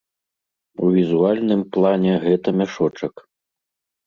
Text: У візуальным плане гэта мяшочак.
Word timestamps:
У 0.87 0.87
візуальным 0.95 1.61
плане 1.75 2.13
гэта 2.25 2.47
мяшочак. 2.63 3.15